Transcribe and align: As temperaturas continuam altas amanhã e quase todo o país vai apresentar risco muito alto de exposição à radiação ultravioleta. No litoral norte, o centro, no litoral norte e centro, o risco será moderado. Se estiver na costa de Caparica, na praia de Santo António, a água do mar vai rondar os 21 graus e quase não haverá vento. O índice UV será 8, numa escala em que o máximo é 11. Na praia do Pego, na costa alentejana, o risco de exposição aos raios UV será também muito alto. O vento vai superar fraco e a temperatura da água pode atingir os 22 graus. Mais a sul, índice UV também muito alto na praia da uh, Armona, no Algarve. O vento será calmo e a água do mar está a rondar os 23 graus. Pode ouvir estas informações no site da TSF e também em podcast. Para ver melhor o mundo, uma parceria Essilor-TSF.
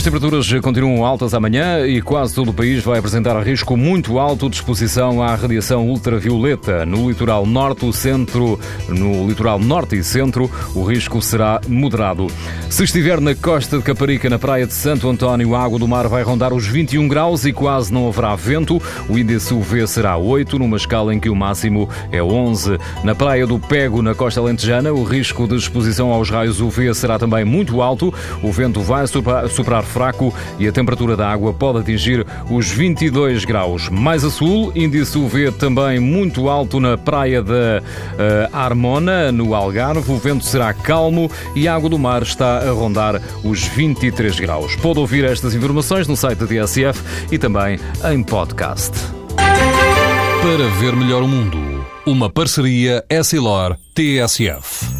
As 0.00 0.04
temperaturas 0.04 0.50
continuam 0.62 1.04
altas 1.04 1.34
amanhã 1.34 1.86
e 1.86 2.00
quase 2.00 2.34
todo 2.34 2.52
o 2.52 2.54
país 2.54 2.82
vai 2.82 2.98
apresentar 2.98 3.38
risco 3.42 3.76
muito 3.76 4.18
alto 4.18 4.48
de 4.48 4.56
exposição 4.56 5.22
à 5.22 5.34
radiação 5.34 5.86
ultravioleta. 5.86 6.86
No 6.86 7.10
litoral 7.10 7.44
norte, 7.44 7.84
o 7.84 7.92
centro, 7.92 8.58
no 8.88 9.28
litoral 9.28 9.58
norte 9.58 9.96
e 9.96 10.02
centro, 10.02 10.50
o 10.74 10.82
risco 10.84 11.20
será 11.20 11.60
moderado. 11.68 12.28
Se 12.70 12.84
estiver 12.84 13.20
na 13.20 13.34
costa 13.34 13.76
de 13.76 13.82
Caparica, 13.82 14.30
na 14.30 14.38
praia 14.38 14.66
de 14.66 14.72
Santo 14.72 15.06
António, 15.06 15.54
a 15.54 15.62
água 15.62 15.78
do 15.78 15.86
mar 15.86 16.08
vai 16.08 16.22
rondar 16.22 16.54
os 16.54 16.66
21 16.66 17.06
graus 17.06 17.44
e 17.44 17.52
quase 17.52 17.92
não 17.92 18.08
haverá 18.08 18.34
vento. 18.34 18.80
O 19.06 19.18
índice 19.18 19.52
UV 19.52 19.86
será 19.86 20.16
8, 20.16 20.58
numa 20.58 20.78
escala 20.78 21.14
em 21.14 21.20
que 21.20 21.28
o 21.28 21.36
máximo 21.36 21.90
é 22.10 22.22
11. 22.22 22.78
Na 23.04 23.14
praia 23.14 23.46
do 23.46 23.58
Pego, 23.58 24.00
na 24.00 24.14
costa 24.14 24.40
alentejana, 24.40 24.94
o 24.94 25.04
risco 25.04 25.46
de 25.46 25.56
exposição 25.56 26.10
aos 26.10 26.30
raios 26.30 26.58
UV 26.58 26.94
será 26.94 27.18
também 27.18 27.44
muito 27.44 27.82
alto. 27.82 28.14
O 28.42 28.50
vento 28.50 28.80
vai 28.80 29.04
superar 29.06 29.89
fraco 29.90 30.32
e 30.58 30.66
a 30.66 30.72
temperatura 30.72 31.16
da 31.16 31.30
água 31.30 31.52
pode 31.52 31.80
atingir 31.80 32.26
os 32.48 32.70
22 32.70 33.44
graus. 33.44 33.88
Mais 33.88 34.24
a 34.24 34.30
sul, 34.30 34.72
índice 34.74 35.18
UV 35.18 35.52
também 35.52 35.98
muito 35.98 36.48
alto 36.48 36.80
na 36.80 36.96
praia 36.96 37.42
da 37.42 37.82
uh, 37.82 38.56
Armona, 38.56 39.30
no 39.32 39.54
Algarve. 39.54 40.10
O 40.10 40.16
vento 40.16 40.44
será 40.44 40.72
calmo 40.72 41.30
e 41.54 41.68
a 41.68 41.74
água 41.74 41.90
do 41.90 41.98
mar 41.98 42.22
está 42.22 42.58
a 42.58 42.70
rondar 42.70 43.20
os 43.44 43.64
23 43.64 44.38
graus. 44.40 44.76
Pode 44.76 44.98
ouvir 44.98 45.24
estas 45.24 45.54
informações 45.54 46.06
no 46.08 46.16
site 46.16 46.38
da 46.38 46.46
TSF 46.46 47.02
e 47.30 47.38
também 47.38 47.78
em 48.10 48.22
podcast. 48.22 48.92
Para 49.36 50.68
ver 50.80 50.96
melhor 50.96 51.22
o 51.22 51.28
mundo, 51.28 51.58
uma 52.06 52.30
parceria 52.30 53.04
Essilor-TSF. 53.10 54.99